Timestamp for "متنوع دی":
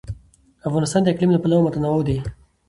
1.65-2.17